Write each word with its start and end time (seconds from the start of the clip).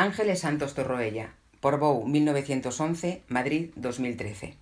Ángeles 0.00 0.40
Santos 0.40 0.72
Torroella, 0.72 1.34
por 1.60 1.78
Bou, 1.78 2.06
1911, 2.06 3.22
Madrid, 3.28 3.68
2013. 3.76 4.54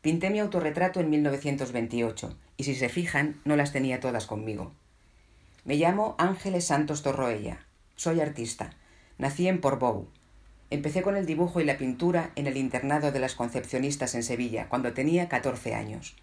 Pinté 0.00 0.30
mi 0.30 0.38
autorretrato 0.38 1.00
en 1.00 1.10
1928, 1.10 2.34
y 2.56 2.64
si 2.64 2.74
se 2.74 2.88
fijan, 2.88 3.38
no 3.44 3.54
las 3.54 3.70
tenía 3.70 4.00
todas 4.00 4.24
conmigo. 4.24 4.72
Me 5.66 5.76
llamo 5.76 6.14
Ángeles 6.16 6.64
Santos 6.64 7.02
Torroella. 7.02 7.66
Soy 7.96 8.22
artista. 8.22 8.70
Nací 9.18 9.46
en 9.46 9.60
Portbou. 9.60 10.08
Empecé 10.70 11.02
con 11.02 11.14
el 11.14 11.26
dibujo 11.26 11.60
y 11.60 11.66
la 11.66 11.76
pintura 11.76 12.30
en 12.34 12.46
el 12.46 12.56
internado 12.56 13.12
de 13.12 13.20
las 13.20 13.34
concepcionistas 13.34 14.14
en 14.14 14.22
Sevilla, 14.22 14.70
cuando 14.70 14.94
tenía 14.94 15.28
14 15.28 15.74
años. 15.74 16.16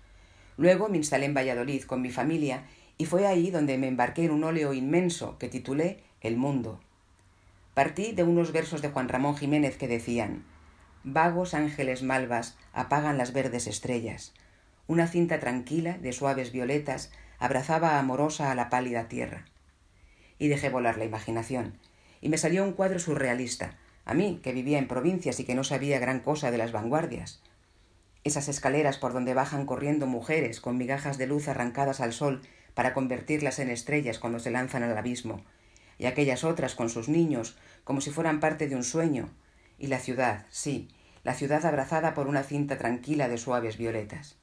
Luego 0.58 0.90
me 0.90 0.98
instalé 0.98 1.28
en 1.28 1.36
Valladolid 1.36 1.84
con 1.84 2.02
mi 2.02 2.10
familia 2.10 2.64
y 2.98 3.06
fue 3.06 3.28
ahí 3.28 3.52
donde 3.52 3.78
me 3.78 3.88
embarqué 3.88 4.26
en 4.26 4.32
un 4.32 4.44
óleo 4.44 4.74
inmenso 4.74 5.38
que 5.38 5.50
titulé 5.50 6.00
El 6.22 6.36
Mundo. 6.36 6.80
Partí 7.76 8.14
de 8.14 8.24
unos 8.24 8.54
versos 8.54 8.82
de 8.82 8.88
Juan 8.88 9.10
Ramón 9.10 9.36
Jiménez 9.36 9.78
que 9.78 9.90
decían 9.90 10.46
Vagos 11.04 11.54
ángeles 11.54 12.04
malvas 12.04 12.58
apagan 12.72 13.18
las 13.18 13.34
verdes 13.34 13.68
estrellas. 13.68 14.34
Una 14.88 15.08
cinta 15.08 15.42
tranquila 15.42 15.98
de 15.98 16.14
suaves 16.14 16.54
violetas 16.54 17.12
abrazaba 17.38 18.00
amorosa 18.00 18.50
a 18.50 18.56
la 18.56 18.70
pálida 18.70 19.10
tierra. 19.10 19.44
Y 20.40 20.48
dejé 20.48 20.70
volar 20.70 20.98
la 20.98 21.04
imaginación, 21.04 21.78
y 22.22 22.30
me 22.30 22.38
salió 22.38 22.64
un 22.64 22.72
cuadro 22.72 22.98
surrealista, 22.98 23.78
a 24.06 24.14
mí, 24.14 24.40
que 24.42 24.54
vivía 24.54 24.80
en 24.80 24.88
provincias 24.88 25.42
y 25.42 25.44
que 25.44 25.56
no 25.56 25.66
sabía 25.66 26.00
gran 26.00 26.22
cosa 26.22 26.52
de 26.52 26.58
las 26.58 26.72
vanguardias. 26.72 27.42
Esas 28.24 28.48
escaleras 28.48 28.98
por 28.98 29.12
donde 29.12 29.34
bajan 29.34 29.66
corriendo 29.66 30.08
mujeres 30.08 30.62
con 30.62 30.78
migajas 30.78 31.18
de 31.18 31.28
luz 31.28 31.50
arrancadas 31.50 32.00
al 32.00 32.14
sol 32.14 32.42
para 32.74 32.94
convertirlas 32.94 33.60
en 33.60 33.70
estrellas 33.70 34.18
cuando 34.18 34.40
se 34.40 34.52
lanzan 34.52 34.84
al 34.84 34.98
abismo, 34.98 35.44
y 35.98 36.06
aquellas 36.06 36.44
otras 36.44 36.76
con 36.76 36.90
sus 36.90 37.10
niños 37.10 37.58
como 37.84 38.02
si 38.02 38.12
fueran 38.12 38.40
parte 38.40 38.68
de 38.68 38.76
un 38.76 38.84
sueño, 38.84 39.30
y 39.78 39.88
la 39.88 40.00
ciudad, 40.00 40.46
sí, 40.50 40.90
la 41.24 41.34
ciudad 41.34 41.66
abrazada 41.66 42.14
por 42.14 42.28
una 42.28 42.44
cinta 42.44 42.78
tranquila 42.78 43.28
de 43.28 43.38
suaves 43.38 43.78
violetas. 43.78 44.38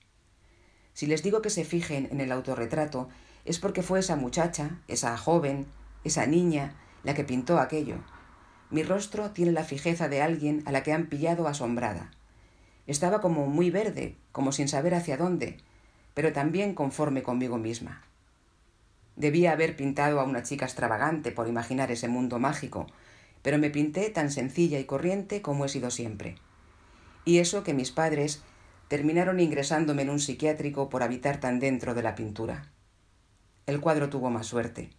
Si 0.95 1.07
les 1.07 1.23
digo 1.23 1.43
que 1.43 1.51
se 1.51 1.65
fijen 1.65 2.09
en 2.11 2.21
el 2.21 2.33
autorretrato, 2.33 3.09
es 3.45 3.59
porque 3.59 3.83
fue 3.83 4.01
esa 4.01 4.17
muchacha, 4.17 4.79
esa 4.89 5.17
joven, 5.17 5.67
esa 6.05 6.27
niña, 6.27 6.75
la 7.03 7.15
que 7.15 7.25
pintó 7.25 7.59
aquello. 7.59 7.97
Mi 8.71 8.83
rostro 8.83 9.31
tiene 9.31 9.53
la 9.53 9.65
fijeza 9.65 10.09
de 10.09 10.23
alguien 10.23 10.63
a 10.67 10.73
la 10.73 10.83
que 10.83 10.93
han 10.93 11.07
pillado 11.07 11.49
asombrada. 11.49 12.11
Estaba 12.87 13.21
como 13.21 13.47
muy 13.47 13.71
verde, 13.71 14.17
como 14.33 14.53
sin 14.53 14.69
saber 14.69 14.95
hacia 14.95 15.17
dónde, 15.17 15.59
pero 16.15 16.33
también 16.33 16.75
conforme 16.75 17.23
conmigo 17.23 17.59
misma. 17.59 18.03
Debía 19.17 19.53
haber 19.53 19.77
pintado 19.77 20.21
a 20.21 20.25
una 20.25 20.43
chica 20.43 20.65
extravagante 20.65 21.33
por 21.33 21.49
imaginar 21.49 21.91
ese 21.91 22.09
mundo 22.09 22.39
mágico, 22.39 22.87
pero 23.43 23.59
me 23.59 23.71
pinté 23.71 24.09
tan 24.11 24.31
sencilla 24.31 24.79
y 24.79 24.85
corriente 24.85 25.43
como 25.43 25.65
he 25.65 25.69
sido 25.69 25.91
siempre. 25.91 26.37
Y 27.25 27.39
eso 27.39 27.63
que 27.63 27.75
mis 27.75 27.91
padres 27.91 28.43
terminaron 28.89 29.41
ingresándome 29.41 30.03
en 30.03 30.11
un 30.11 30.21
psiquiátrico 30.21 30.89
por 30.89 31.03
habitar 31.03 31.41
tan 31.41 31.61
dentro 31.61 31.95
de 31.95 32.03
la 32.03 32.15
pintura. 32.15 32.71
El 33.67 33.81
cuadro 33.81 34.11
tuvo 34.11 34.31
más 34.31 34.47
suerte. 34.47 34.91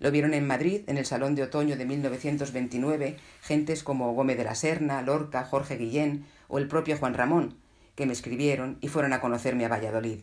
Lo 0.00 0.10
vieron 0.10 0.32
en 0.32 0.46
Madrid, 0.46 0.82
en 0.86 0.96
el 0.96 1.06
Salón 1.06 1.34
de 1.34 1.42
Otoño 1.42 1.76
de 1.76 1.84
1929, 1.84 3.16
gentes 3.42 3.82
como 3.82 4.14
Gómez 4.14 4.38
de 4.38 4.44
la 4.44 4.54
Serna, 4.54 5.02
Lorca, 5.02 5.44
Jorge 5.44 5.76
Guillén 5.76 6.24
o 6.46 6.58
el 6.58 6.68
propio 6.68 6.96
Juan 6.96 7.14
Ramón, 7.14 7.58
que 7.96 8.06
me 8.06 8.12
escribieron 8.12 8.78
y 8.80 8.88
fueron 8.88 9.12
a 9.12 9.20
conocerme 9.20 9.64
a 9.64 9.68
Valladolid. 9.68 10.20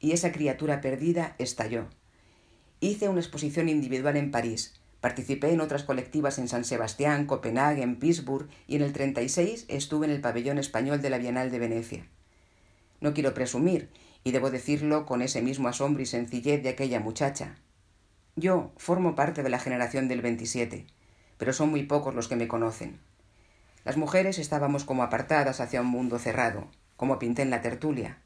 Y 0.00 0.12
esa 0.12 0.32
criatura 0.32 0.80
perdida 0.80 1.34
estalló. 1.38 1.88
Hice 2.86 3.08
una 3.08 3.18
exposición 3.18 3.68
individual 3.68 4.16
en 4.16 4.30
París, 4.30 4.74
Participé 5.00 5.50
en 5.50 5.60
otras 5.60 5.82
colectivas 5.82 6.38
en 6.38 6.46
San 6.46 6.64
Sebastián, 6.64 7.26
Copenhague, 7.26 7.82
en 7.82 7.96
Pittsburgh 7.96 8.48
y 8.68 8.76
en 8.76 8.82
el 8.82 8.92
36 8.92 9.64
estuve 9.66 10.06
en 10.06 10.12
el 10.12 10.20
pabellón 10.20 10.58
español 10.58 11.02
de 11.02 11.10
la 11.10 11.18
Bienal 11.18 11.50
de 11.50 11.58
Venecia. 11.58 12.06
No 13.00 13.12
quiero 13.12 13.34
presumir, 13.34 13.90
y 14.22 14.30
debo 14.30 14.50
decirlo 14.50 15.04
con 15.04 15.20
ese 15.20 15.42
mismo 15.42 15.66
asombro 15.66 16.00
y 16.00 16.06
sencillez 16.06 16.62
de 16.62 16.68
aquella 16.68 17.00
muchacha. 17.00 17.56
Yo 18.36 18.70
formo 18.76 19.16
parte 19.16 19.42
de 19.42 19.50
la 19.50 19.58
generación 19.58 20.06
del 20.06 20.22
27, 20.22 20.86
pero 21.38 21.52
son 21.52 21.70
muy 21.70 21.82
pocos 21.82 22.14
los 22.14 22.28
que 22.28 22.36
me 22.36 22.46
conocen. 22.46 23.00
Las 23.84 23.96
mujeres 23.96 24.38
estábamos 24.38 24.84
como 24.84 25.02
apartadas 25.02 25.60
hacia 25.60 25.80
un 25.80 25.88
mundo 25.88 26.20
cerrado, 26.20 26.70
como 26.96 27.18
pinté 27.18 27.42
en 27.42 27.50
la 27.50 27.62
tertulia. 27.62 28.22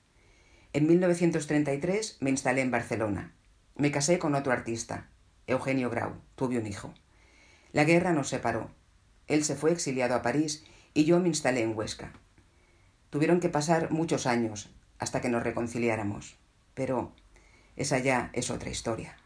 En 0.75 0.87
1933 0.87 2.19
me 2.20 2.28
instalé 2.28 2.60
en 2.60 2.70
Barcelona. 2.70 3.32
Me 3.81 3.91
casé 3.91 4.19
con 4.19 4.35
otro 4.35 4.53
artista, 4.53 5.09
Eugenio 5.47 5.89
Grau. 5.89 6.13
Tuve 6.35 6.59
un 6.59 6.67
hijo. 6.67 6.93
La 7.73 7.85
guerra 7.85 8.13
nos 8.13 8.29
separó. 8.29 8.71
Él 9.27 9.43
se 9.43 9.57
fue 9.57 9.73
exiliado 9.73 10.15
a 10.15 10.21
París 10.21 10.67
y 10.93 11.07
yo 11.07 11.19
me 11.19 11.29
instalé 11.29 11.63
en 11.63 11.75
Huesca. 11.75 12.13
Tuvieron 13.09 13.41
que 13.41 13.49
pasar 13.49 13.91
muchos 13.91 14.27
años 14.27 14.69
hasta 14.99 15.23
que 15.23 15.31
nos 15.31 15.45
reconciliáramos, 15.45 16.37
pero 16.75 17.15
esa 17.77 17.99
ya 17.99 18.29
es 18.35 18.51
otra 18.51 18.69
historia. 18.69 19.17